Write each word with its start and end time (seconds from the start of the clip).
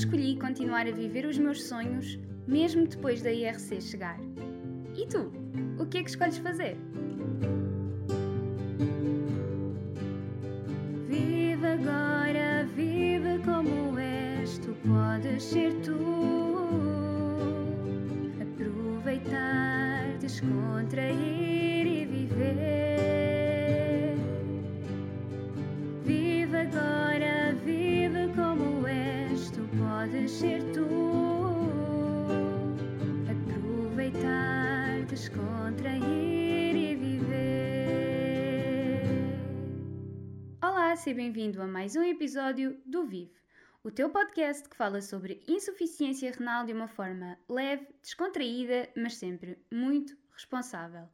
escolhi 0.00 0.34
continuar 0.36 0.86
a 0.86 0.90
viver 0.90 1.26
os 1.26 1.36
meus 1.36 1.62
sonhos 1.64 2.18
mesmo 2.46 2.86
depois 2.86 3.20
da 3.20 3.30
IRC 3.30 3.82
chegar. 3.82 4.18
E 4.96 5.06
tu? 5.06 5.30
O 5.78 5.84
que 5.84 5.98
é 5.98 6.02
que 6.02 6.08
escolhes 6.08 6.38
fazer? 6.38 6.76
Vive 11.06 11.66
agora, 11.66 12.66
vive 12.74 13.38
como 13.44 13.98
és, 13.98 14.58
tu 14.58 14.74
podes 14.88 15.42
ser 15.42 15.74
tu. 15.82 15.98
Aproveitar, 18.40 20.16
descontrair 20.18 21.86
e 21.86 22.06
viver. 22.06 22.69
Olá, 40.90 40.96
seja 40.96 41.14
bem-vindo 41.14 41.62
a 41.62 41.68
mais 41.68 41.94
um 41.94 42.02
episódio 42.02 42.76
do 42.84 43.06
Vive, 43.06 43.32
o 43.84 43.92
teu 43.92 44.10
podcast 44.10 44.68
que 44.68 44.74
fala 44.74 45.00
sobre 45.00 45.40
insuficiência 45.46 46.32
renal 46.32 46.66
de 46.66 46.72
uma 46.72 46.88
forma 46.88 47.38
leve, 47.48 47.86
descontraída, 48.02 48.88
mas 48.96 49.14
sempre 49.14 49.56
muito 49.72 50.18
responsável. 50.32 51.08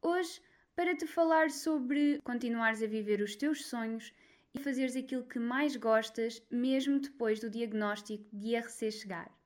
Hoje, 0.00 0.40
para 0.76 0.94
te 0.94 1.04
falar 1.04 1.50
sobre 1.50 2.20
continuares 2.22 2.80
a 2.80 2.86
viver 2.86 3.20
os 3.20 3.34
teus 3.34 3.66
sonhos 3.66 4.14
e 4.54 4.60
fazeres 4.60 4.94
aquilo 4.94 5.26
que 5.26 5.40
mais 5.40 5.74
gostas, 5.74 6.40
mesmo 6.48 7.00
depois 7.00 7.40
do 7.40 7.50
diagnóstico 7.50 8.24
de 8.32 8.50
IRC 8.50 8.92
chegar. 8.92 9.36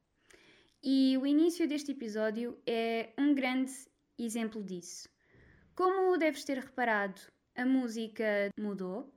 E 0.82 1.16
o 1.16 1.26
início 1.26 1.66
deste 1.66 1.92
episódio 1.92 2.60
é 2.66 3.14
um 3.16 3.34
grande 3.34 3.72
exemplo 4.18 4.62
disso. 4.62 5.08
Como 5.74 6.18
deves 6.18 6.44
ter 6.44 6.58
reparado, 6.58 7.18
a 7.56 7.64
música 7.64 8.50
mudou. 8.60 9.10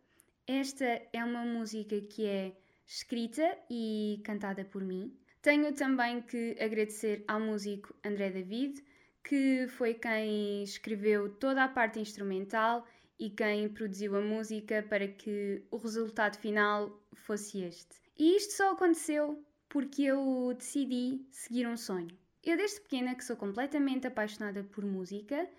Esta 0.47 1.01
é 1.11 1.23
uma 1.23 1.43
música 1.43 1.99
que 2.01 2.25
é 2.27 2.55
escrita 2.85 3.57
e 3.67 4.21
cantada 4.23 4.63
por 4.63 4.83
mim. 4.83 5.11
Tenho 5.41 5.73
também 5.73 6.21
que 6.21 6.55
agradecer 6.59 7.23
ao 7.27 7.39
músico 7.39 7.95
André 8.03 8.29
David, 8.29 8.83
que 9.23 9.67
foi 9.69 9.95
quem 9.95 10.61
escreveu 10.61 11.29
toda 11.29 11.63
a 11.63 11.67
parte 11.67 11.99
instrumental 11.99 12.85
e 13.17 13.31
quem 13.31 13.69
produziu 13.69 14.15
a 14.15 14.21
música 14.21 14.85
para 14.87 15.07
que 15.07 15.63
o 15.71 15.77
resultado 15.77 16.37
final 16.37 16.95
fosse 17.15 17.63
este. 17.63 17.95
E 18.17 18.35
isto 18.37 18.53
só 18.53 18.73
aconteceu 18.73 19.43
porque 19.67 20.03
eu 20.03 20.53
decidi 20.55 21.25
seguir 21.31 21.67
um 21.67 21.75
sonho. 21.75 22.15
Eu 22.43 22.55
desde 22.55 22.81
pequena 22.81 23.15
que 23.15 23.25
sou 23.25 23.35
completamente 23.35 24.05
apaixonada 24.05 24.63
por 24.63 24.85
música 24.85 25.49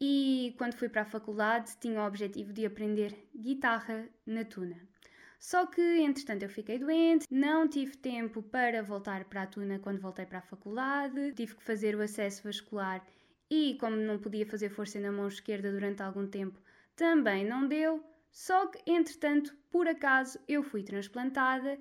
e 0.00 0.54
quando 0.58 0.74
fui 0.74 0.88
para 0.88 1.02
a 1.02 1.06
faculdade 1.06 1.76
tinha 1.78 2.00
o 2.00 2.06
objetivo 2.06 2.52
de 2.52 2.66
aprender 2.66 3.28
guitarra 3.36 4.08
na 4.26 4.44
tuna. 4.44 4.76
Só 5.38 5.66
que, 5.66 5.82
entretanto, 6.00 6.42
eu 6.42 6.48
fiquei 6.48 6.78
doente, 6.78 7.26
não 7.30 7.68
tive 7.68 7.96
tempo 7.96 8.42
para 8.42 8.82
voltar 8.82 9.24
para 9.24 9.42
a 9.42 9.46
tuna 9.46 9.78
quando 9.78 10.00
voltei 10.00 10.24
para 10.24 10.38
a 10.38 10.42
faculdade, 10.42 11.32
tive 11.34 11.54
que 11.54 11.62
fazer 11.62 11.94
o 11.94 12.00
acesso 12.00 12.42
vascular 12.44 13.04
e, 13.50 13.76
como 13.78 13.94
não 13.94 14.18
podia 14.18 14.46
fazer 14.46 14.70
força 14.70 14.98
na 14.98 15.12
mão 15.12 15.28
esquerda 15.28 15.70
durante 15.70 16.02
algum 16.02 16.26
tempo, 16.26 16.58
também 16.96 17.44
não 17.44 17.68
deu. 17.68 18.02
Só 18.32 18.66
que, 18.66 18.78
entretanto, 18.90 19.54
por 19.70 19.86
acaso, 19.86 20.40
eu 20.48 20.62
fui 20.62 20.82
transplantada 20.82 21.78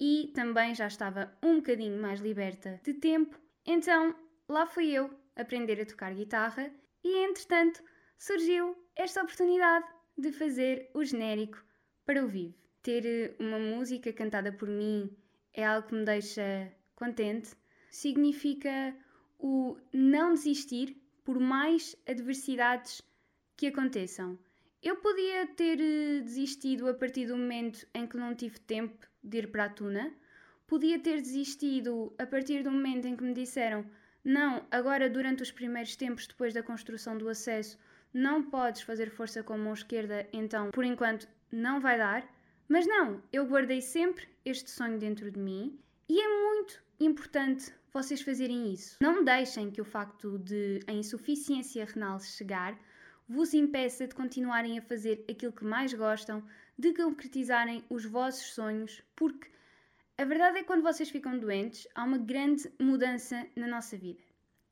e 0.00 0.32
também 0.34 0.74
já 0.74 0.86
estava 0.86 1.32
um 1.42 1.56
bocadinho 1.56 2.00
mais 2.00 2.18
liberta 2.18 2.80
de 2.82 2.94
tempo, 2.94 3.38
então 3.64 4.14
lá 4.48 4.66
fui 4.66 4.90
eu 4.90 5.10
aprender 5.36 5.80
a 5.80 5.86
tocar 5.86 6.12
guitarra 6.12 6.72
e, 7.04 7.24
entretanto, 7.24 7.82
surgiu 8.18 8.76
esta 8.94 9.22
oportunidade 9.22 9.86
de 10.16 10.32
fazer 10.32 10.90
o 10.94 11.04
genérico 11.04 11.62
para 12.04 12.24
o 12.24 12.28
Vive. 12.28 12.54
Ter 12.82 13.06
eh, 13.06 13.34
uma 13.38 13.58
música 13.58 14.12
cantada 14.12 14.52
por 14.52 14.68
mim 14.68 15.16
é 15.54 15.64
algo 15.64 15.88
que 15.88 15.94
me 15.94 16.04
deixa 16.04 16.72
contente, 16.94 17.54
significa 17.90 18.94
o 19.38 19.76
não 19.92 20.34
desistir 20.34 20.96
por 21.24 21.38
mais 21.38 21.96
adversidades 22.06 23.02
que 23.56 23.66
aconteçam. 23.68 24.38
Eu 24.82 24.96
podia 24.96 25.46
ter 25.46 25.80
eh, 25.80 26.20
desistido 26.20 26.88
a 26.88 26.94
partir 26.94 27.26
do 27.26 27.36
momento 27.36 27.86
em 27.94 28.06
que 28.06 28.16
não 28.16 28.34
tive 28.34 28.58
tempo 28.60 29.06
de 29.22 29.38
ir 29.38 29.50
para 29.50 29.64
a 29.64 29.68
tuna, 29.68 30.12
podia 30.66 30.98
ter 30.98 31.20
desistido 31.20 32.14
a 32.18 32.26
partir 32.26 32.62
do 32.62 32.70
momento 32.70 33.06
em 33.06 33.16
que 33.16 33.22
me 33.22 33.34
disseram 33.34 33.84
não, 34.24 34.64
agora 34.70 35.10
durante 35.10 35.42
os 35.42 35.50
primeiros 35.50 35.96
tempos 35.96 36.26
depois 36.26 36.54
da 36.54 36.62
construção 36.62 37.18
do 37.18 37.28
acesso 37.28 37.78
não 38.14 38.42
podes 38.42 38.82
fazer 38.82 39.10
força 39.10 39.42
com 39.42 39.54
a 39.54 39.58
mão 39.58 39.72
esquerda, 39.72 40.28
então 40.32 40.70
por 40.70 40.84
enquanto 40.84 41.28
não 41.50 41.80
vai 41.80 41.98
dar. 41.98 42.24
Mas 42.68 42.86
não, 42.86 43.22
eu 43.32 43.46
guardei 43.46 43.80
sempre 43.80 44.28
este 44.44 44.70
sonho 44.70 44.98
dentro 44.98 45.30
de 45.30 45.38
mim 45.38 45.78
e 46.08 46.20
é 46.20 46.28
muito 46.28 46.82
importante 47.00 47.74
vocês 47.92 48.22
fazerem 48.22 48.72
isso. 48.72 48.96
Não 49.00 49.24
deixem 49.24 49.70
que 49.70 49.80
o 49.80 49.84
facto 49.84 50.38
de 50.38 50.80
a 50.86 50.92
insuficiência 50.92 51.84
renal 51.84 52.20
chegar 52.20 52.78
vos 53.28 53.54
impeça 53.54 54.06
de 54.06 54.14
continuarem 54.14 54.78
a 54.78 54.82
fazer 54.82 55.24
aquilo 55.28 55.52
que 55.52 55.64
mais 55.64 55.92
gostam, 55.92 56.42
de 56.78 56.92
concretizarem 56.94 57.84
os 57.88 58.04
vossos 58.04 58.54
sonhos, 58.54 59.02
porque 59.16 59.50
a 60.18 60.24
verdade 60.24 60.58
é 60.58 60.60
que 60.60 60.66
quando 60.66 60.82
vocês 60.82 61.10
ficam 61.10 61.38
doentes, 61.38 61.86
há 61.94 62.04
uma 62.04 62.18
grande 62.18 62.70
mudança 62.80 63.46
na 63.56 63.66
nossa 63.66 63.96
vida. 63.96 64.22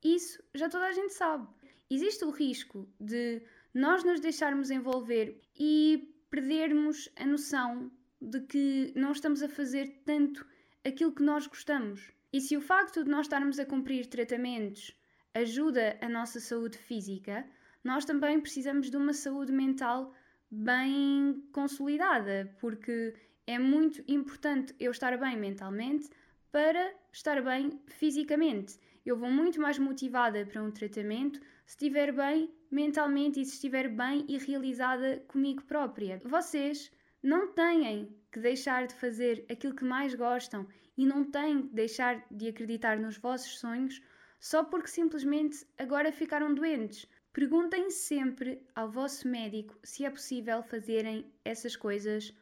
Isso 0.02 0.42
já 0.54 0.68
toda 0.68 0.86
a 0.86 0.92
gente 0.92 1.12
sabe. 1.12 1.46
Existe 1.90 2.24
o 2.24 2.30
risco 2.30 2.88
de 3.00 3.42
nós 3.74 4.04
nos 4.04 4.20
deixarmos 4.20 4.70
envolver 4.70 5.40
e 5.58 6.14
perdermos 6.30 7.08
a 7.16 7.26
noção 7.26 7.90
de 8.20 8.40
que 8.40 8.92
não 8.94 9.12
estamos 9.12 9.42
a 9.42 9.48
fazer 9.48 10.02
tanto 10.04 10.46
aquilo 10.84 11.12
que 11.12 11.22
nós 11.22 11.46
gostamos. 11.46 12.12
E 12.32 12.40
se 12.40 12.56
o 12.56 12.60
facto 12.60 13.02
de 13.02 13.10
nós 13.10 13.26
estarmos 13.26 13.58
a 13.58 13.66
cumprir 13.66 14.06
tratamentos 14.06 14.96
ajuda 15.34 15.98
a 16.00 16.08
nossa 16.08 16.38
saúde 16.38 16.78
física, 16.78 17.44
nós 17.82 18.04
também 18.04 18.40
precisamos 18.40 18.90
de 18.90 18.96
uma 18.96 19.12
saúde 19.12 19.52
mental 19.52 20.14
bem 20.50 21.44
consolidada, 21.52 22.54
porque 22.60 23.14
é 23.50 23.58
muito 23.58 24.00
importante 24.06 24.72
eu 24.78 24.92
estar 24.92 25.18
bem 25.18 25.36
mentalmente 25.36 26.08
para 26.52 26.94
estar 27.12 27.42
bem 27.42 27.80
fisicamente. 27.88 28.78
Eu 29.04 29.16
vou 29.16 29.28
muito 29.28 29.60
mais 29.60 29.76
motivada 29.76 30.46
para 30.46 30.62
um 30.62 30.70
tratamento 30.70 31.40
se 31.66 31.74
estiver 31.74 32.12
bem 32.12 32.48
mentalmente 32.70 33.40
e 33.40 33.44
se 33.44 33.54
estiver 33.54 33.88
bem 33.88 34.24
e 34.28 34.38
realizada 34.38 35.20
comigo 35.26 35.64
própria. 35.64 36.20
Vocês 36.24 36.92
não 37.20 37.52
têm 37.52 38.16
que 38.30 38.38
deixar 38.38 38.86
de 38.86 38.94
fazer 38.94 39.44
aquilo 39.50 39.74
que 39.74 39.84
mais 39.84 40.14
gostam 40.14 40.64
e 40.96 41.04
não 41.04 41.24
têm 41.24 41.62
que 41.62 41.74
deixar 41.74 42.24
de 42.30 42.46
acreditar 42.46 43.00
nos 43.00 43.16
vossos 43.16 43.58
sonhos 43.58 44.00
só 44.38 44.62
porque 44.62 44.86
simplesmente 44.86 45.66
agora 45.76 46.12
ficaram 46.12 46.54
doentes. 46.54 47.04
Perguntem 47.32 47.90
sempre 47.90 48.64
ao 48.76 48.88
vosso 48.88 49.26
médico 49.26 49.76
se 49.82 50.04
é 50.04 50.10
possível 50.10 50.62
fazerem 50.62 51.26
essas 51.44 51.74
coisas 51.74 52.32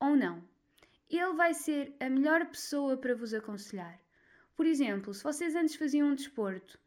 ou 0.00 0.16
não. 0.16 0.53
Ele 1.08 1.34
vai 1.34 1.54
ser 1.54 1.94
a 2.00 2.08
melhor 2.08 2.46
pessoa 2.46 2.96
para 2.96 3.14
vos 3.14 3.34
aconselhar. 3.34 4.00
Por 4.56 4.66
exemplo, 4.66 5.12
se 5.12 5.22
vocês 5.22 5.54
antes 5.54 5.74
faziam 5.74 6.08
um 6.08 6.14
desporto 6.14 6.78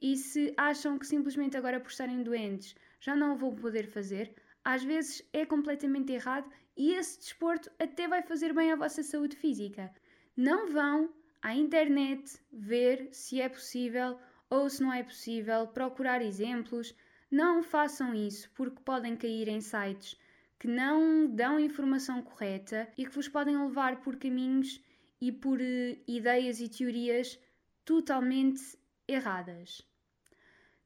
e 0.00 0.16
se 0.16 0.54
acham 0.56 0.98
que 0.98 1.06
simplesmente 1.06 1.56
agora 1.56 1.80
por 1.80 1.90
estarem 1.90 2.22
doentes 2.22 2.74
já 3.00 3.16
não 3.16 3.34
o 3.34 3.36
vão 3.36 3.54
poder 3.54 3.86
fazer, 3.86 4.34
às 4.64 4.82
vezes 4.82 5.22
é 5.32 5.44
completamente 5.44 6.12
errado 6.12 6.50
e 6.76 6.92
esse 6.92 7.18
desporto 7.18 7.70
até 7.78 8.06
vai 8.06 8.22
fazer 8.22 8.52
bem 8.52 8.72
à 8.72 8.76
vossa 8.76 9.02
saúde 9.02 9.36
física. 9.36 9.92
Não 10.36 10.68
vão 10.68 11.10
à 11.40 11.54
internet 11.54 12.38
ver 12.52 13.08
se 13.12 13.40
é 13.40 13.48
possível 13.48 14.18
ou 14.50 14.68
se 14.68 14.82
não 14.82 14.92
é 14.92 15.02
possível, 15.02 15.66
procurar 15.68 16.22
exemplos. 16.22 16.94
Não 17.30 17.62
façam 17.62 18.14
isso 18.14 18.50
porque 18.54 18.82
podem 18.84 19.16
cair 19.16 19.48
em 19.48 19.60
sites 19.60 20.18
que 20.58 20.68
não 20.68 21.26
dão 21.26 21.60
informação 21.60 22.22
correta 22.22 22.88
e 22.96 23.04
que 23.04 23.14
vos 23.14 23.28
podem 23.28 23.56
levar 23.56 24.00
por 24.00 24.16
caminhos 24.16 24.82
e 25.20 25.30
por 25.30 25.60
uh, 25.60 25.98
ideias 26.06 26.60
e 26.60 26.68
teorias 26.68 27.38
totalmente 27.84 28.78
erradas. 29.06 29.82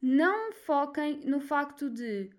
Não 0.00 0.52
foquem 0.52 1.20
no 1.26 1.40
facto 1.40 1.90
de 1.90 2.30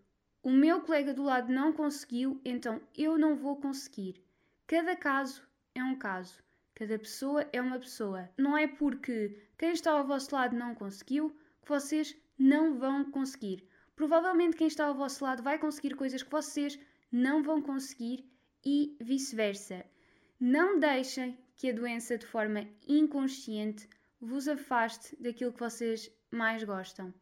o 0.44 0.50
meu 0.50 0.82
colega 0.82 1.14
do 1.14 1.24
lado 1.24 1.54
não 1.54 1.72
conseguiu, 1.72 2.42
então 2.44 2.82
eu 2.98 3.18
não 3.18 3.36
vou 3.36 3.58
conseguir. 3.58 4.24
Cada 4.66 4.96
caso 4.96 5.44
é 5.76 5.84
um 5.84 5.96
caso, 5.96 6.44
cada 6.74 6.98
pessoa 6.98 7.48
é 7.54 7.62
uma 7.62 7.78
pessoa. 7.78 8.30
Não 8.38 8.58
é 8.58 8.68
porque 8.68 9.38
quem 9.58 9.72
está 9.72 9.92
ao 9.92 10.08
vosso 10.08 10.34
lado 10.34 10.56
não 10.56 10.74
conseguiu 10.74 11.30
que 11.62 11.70
vocês 11.70 12.18
não 12.38 12.74
vão 12.74 13.12
conseguir. 13.12 13.64
Provavelmente 13.96 14.58
quem 14.58 14.66
está 14.66 14.86
ao 14.86 14.96
vosso 14.96 15.24
lado 15.24 15.44
vai 15.44 15.60
conseguir 15.60 15.96
coisas 15.96 16.24
que 16.24 16.32
vocês 16.32 16.80
não 17.12 17.44
vão 17.44 17.62
conseguir 17.62 18.26
e 18.66 18.96
vice-versa. 19.02 19.86
Não 20.40 20.80
deixem 20.80 21.38
que 21.58 21.70
a 21.70 21.74
doença, 21.74 22.18
de 22.18 22.26
forma 22.26 22.68
inconsciente, 22.88 23.88
vos 24.20 24.48
afaste 24.48 25.16
daquilo 25.22 25.54
que 25.54 25.60
vocês 25.60 26.12
mais 26.32 26.64
gostam. 26.64 27.14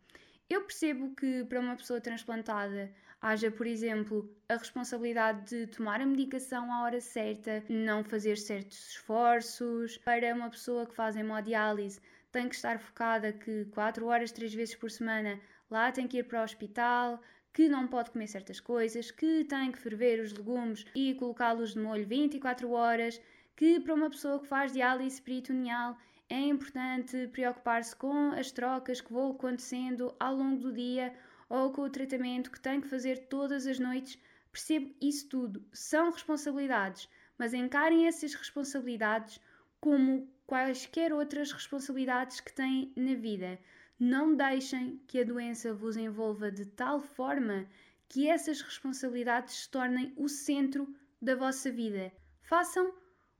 Eu 0.50 0.62
percebo 0.62 1.14
que 1.16 1.44
para 1.46 1.60
uma 1.60 1.76
pessoa 1.76 2.02
transplantada 2.02 2.92
haja, 3.22 3.52
por 3.52 3.68
exemplo, 3.68 4.34
a 4.48 4.56
responsabilidade 4.56 5.50
de 5.50 5.68
tomar 5.68 6.02
a 6.02 6.06
medicação 6.06 6.72
à 6.72 6.84
hora 6.84 7.02
certa, 7.02 7.64
não 7.70 8.04
fazer 8.04 8.38
certos 8.38 8.92
esforços. 8.92 9.98
Para 9.98 10.34
uma 10.34 10.50
pessoa 10.50 10.86
que 10.86 10.96
faz 10.96 11.16
hemodiálise, 11.16 12.00
tem 12.32 12.48
que 12.48 12.56
estar 12.56 12.80
focada 12.80 13.34
que 13.34 13.66
4 13.66 14.06
horas, 14.06 14.32
3 14.32 14.54
vezes 14.54 14.76
por 14.76 14.90
semana, 14.90 15.40
lá 15.70 15.92
tem 15.92 16.08
que 16.08 16.20
ir 16.20 16.24
para 16.24 16.42
o 16.42 16.44
hospital, 16.44 17.22
que 17.60 17.68
não 17.68 17.90
pode 17.90 18.12
comer 18.12 18.28
certas 18.28 18.62
coisas, 18.62 19.12
que 19.12 19.44
tem 19.44 19.70
que 19.70 19.78
ferver 19.78 20.22
os 20.22 20.32
legumes 20.32 20.86
e 20.96 21.14
colocá-los 21.16 21.74
de 21.74 21.80
molho 21.80 22.08
24 22.08 22.72
horas, 22.72 23.20
que 23.54 23.82
para 23.82 23.96
uma 23.96 24.10
pessoa 24.10 24.40
que 24.40 24.48
faz 24.48 24.72
diálise 24.72 25.22
peritoneal 25.22 25.98
é 26.30 26.40
importante 26.40 27.28
preocupar-se 27.28 27.94
com 27.94 28.32
as 28.32 28.50
trocas 28.50 29.02
que 29.02 29.12
vão 29.12 29.32
acontecendo 29.32 30.16
ao 30.18 30.38
longo 30.38 30.62
do 30.62 30.72
dia 30.72 31.14
ou 31.50 31.74
com 31.74 31.82
o 31.82 31.90
tratamento 31.90 32.50
que 32.50 32.62
tem 32.62 32.80
que 32.80 32.88
fazer 32.88 33.28
todas 33.28 33.68
as 33.68 33.78
noites. 33.78 34.18
Percebo 34.54 34.96
isso 35.02 35.28
tudo. 35.28 35.62
São 35.74 36.12
responsabilidades, 36.12 37.10
mas 37.38 37.54
encarem 37.54 38.08
essas 38.08 38.34
responsabilidades 38.36 39.38
como 39.82 40.32
quaisquer 40.48 41.12
outras 41.12 41.52
responsabilidades 41.52 42.40
que 42.40 42.54
têm 42.54 42.94
na 42.96 43.16
vida. 43.16 43.60
Não 44.00 44.34
deixem 44.34 44.98
que 45.08 45.20
a 45.20 45.26
doença 45.26 45.74
vos 45.74 45.98
envolva 45.98 46.50
de 46.50 46.66
tal 46.66 47.02
forma 47.02 47.68
que 48.08 48.30
essas 48.30 48.62
responsabilidades 48.62 49.56
se 49.56 49.70
tornem 49.70 50.14
o 50.16 50.30
centro 50.30 50.88
da 51.22 51.36
vossa 51.36 51.70
vida. 51.70 52.10
Façam 52.42 52.94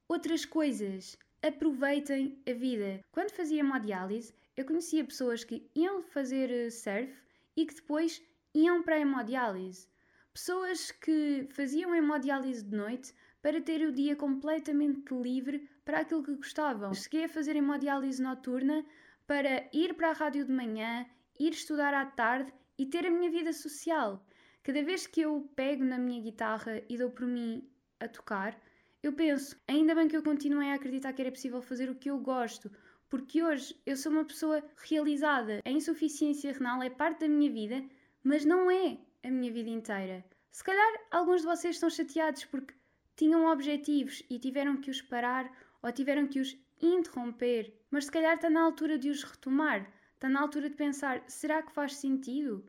outras 0.06 0.44
coisas. 0.44 1.18
Aproveitem 1.42 2.38
a 2.46 2.52
vida. 2.52 3.00
Quando 3.10 3.32
fazia 3.32 3.62
hemodiálise, 3.62 4.34
eu 4.58 4.66
conhecia 4.66 5.06
pessoas 5.06 5.46
que 5.46 5.66
iam 5.74 6.04
fazer 6.04 6.52
eh, 6.52 6.70
surf 6.70 7.14
e 7.56 7.66
que 7.66 7.76
depois 7.76 8.22
iam 8.54 8.84
para 8.84 8.96
a 8.96 9.00
hemodiálise. 9.00 9.88
Pessoas 10.34 10.92
que 10.92 11.48
faziam 11.52 11.96
hemodiálise 11.96 12.66
de 12.66 12.76
noite 12.76 13.14
para 13.42 13.62
ter 13.62 13.88
o 13.88 13.94
dia 13.94 14.16
completamente 14.18 15.14
livre 15.14 15.70
para 15.86 16.02
aquilo 16.02 16.22
que 16.22 16.36
gostavam. 16.36 16.94
Cheguei 16.94 17.24
a 17.24 17.30
fazer 17.30 17.56
hemodiálise 17.56 18.22
noturna 18.22 18.86
para 19.30 19.70
ir 19.72 19.94
para 19.94 20.10
a 20.10 20.14
rádio 20.14 20.44
de 20.44 20.52
manhã, 20.52 21.06
ir 21.40 21.52
estudar 21.52 21.94
à 21.94 22.04
tarde 22.04 22.52
e 22.80 22.84
ter 22.88 23.06
a 23.06 23.12
minha 23.12 23.30
vida 23.30 23.54
social. 23.54 24.26
Cada 24.64 24.82
vez 24.82 25.06
que 25.06 25.22
eu 25.22 25.48
pego 25.56 25.84
na 25.84 26.00
minha 26.00 26.20
guitarra 26.20 26.82
e 26.90 26.98
dou 26.98 27.12
por 27.12 27.28
mim 27.28 27.64
a 28.00 28.08
tocar, 28.08 28.60
eu 29.04 29.14
penso, 29.14 29.56
ainda 29.68 29.94
bem 29.94 30.08
que 30.08 30.18
eu 30.18 30.24
continuei 30.24 30.72
a 30.72 30.74
acreditar 30.74 31.14
que 31.14 31.22
era 31.22 31.32
possível 31.32 31.62
fazer 31.62 31.92
o 31.92 31.96
que 31.96 32.10
eu 32.10 32.18
gosto, 32.18 32.72
porque 33.08 33.44
hoje 33.44 33.80
eu 33.86 33.96
sou 33.96 34.12
uma 34.12 34.26
pessoa 34.26 34.64
realizada. 34.78 35.62
A 35.64 35.70
insuficiência 35.70 36.52
renal 36.52 36.82
é 36.82 36.90
parte 36.90 37.20
da 37.20 37.28
minha 37.28 37.52
vida, 37.52 37.88
mas 38.24 38.44
não 38.44 38.72
é 38.72 38.98
a 39.24 39.30
minha 39.30 39.54
vida 39.54 39.70
inteira. 39.70 40.26
Se 40.50 40.64
calhar 40.64 41.02
alguns 41.12 41.42
de 41.42 41.48
vocês 41.48 41.76
estão 41.76 41.92
chateados 41.92 42.46
porque 42.46 42.74
tinham 43.16 43.46
objetivos 43.46 44.24
e 44.28 44.40
tiveram 44.40 44.78
que 44.78 44.90
os 44.90 45.04
parar 45.04 45.56
ou 45.84 45.92
tiveram 45.92 46.26
que 46.26 46.40
os 46.40 46.58
interromper, 46.88 47.74
mas 47.90 48.06
se 48.06 48.12
calhar 48.12 48.36
está 48.36 48.50
na 48.50 48.62
altura 48.62 48.98
de 48.98 49.10
os 49.10 49.24
retomar, 49.24 49.92
está 50.14 50.30
na 50.30 50.42
altura 50.42 50.70
de 50.70 50.76
pensar: 50.76 51.24
será 51.28 51.62
que 51.62 51.72
faz 51.72 51.96
sentido? 51.96 52.68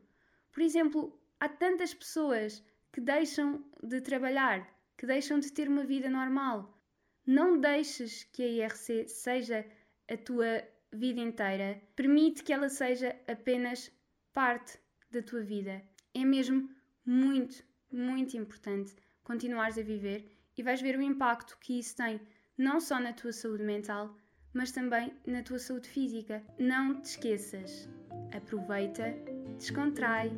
Por 0.51 0.61
exemplo, 0.61 1.19
há 1.39 1.47
tantas 1.47 1.93
pessoas 1.93 2.63
que 2.91 2.99
deixam 3.01 3.63
de 3.81 4.01
trabalhar, 4.01 4.67
que 4.97 5.05
deixam 5.05 5.39
de 5.39 5.51
ter 5.51 5.67
uma 5.67 5.83
vida 5.83 6.09
normal. 6.09 6.77
Não 7.25 7.59
deixes 7.59 8.23
que 8.25 8.43
a 8.43 8.47
IRC 8.47 9.07
seja 9.07 9.65
a 10.09 10.17
tua 10.17 10.63
vida 10.91 11.21
inteira. 11.21 11.81
Permite 11.95 12.43
que 12.43 12.51
ela 12.51 12.67
seja 12.67 13.15
apenas 13.27 13.91
parte 14.33 14.77
da 15.09 15.21
tua 15.21 15.41
vida. 15.41 15.81
É 16.13 16.25
mesmo 16.25 16.69
muito, 17.05 17.63
muito 17.91 18.35
importante 18.35 18.95
continuares 19.23 19.77
a 19.77 19.83
viver 19.83 20.29
e 20.57 20.63
vais 20.63 20.81
ver 20.81 20.97
o 20.97 21.01
impacto 21.01 21.57
que 21.59 21.79
isso 21.79 21.95
tem 21.95 22.19
não 22.61 22.79
só 22.79 22.99
na 22.99 23.11
tua 23.11 23.33
saúde 23.33 23.63
mental, 23.63 24.15
mas 24.53 24.71
também 24.71 25.11
na 25.25 25.41
tua 25.41 25.57
saúde 25.57 25.89
física. 25.89 26.43
Não 26.59 27.01
te 27.01 27.05
esqueças. 27.05 27.89
Aproveita, 28.31 29.15
descontrai 29.57 30.31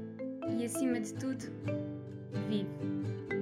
e, 0.57 0.63
acima 0.63 1.01
de 1.01 1.13
tudo, 1.15 1.43
vive. 2.47 3.32